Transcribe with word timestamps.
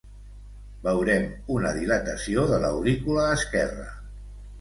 Veurem 0.85 1.27
una 1.55 1.73
dilatació 1.75 2.45
de 2.53 2.59
l'aurícula 2.65 3.27
esquerra. 3.35 3.87